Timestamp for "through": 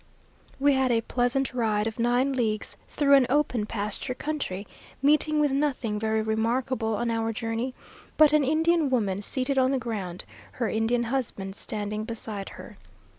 2.87-3.13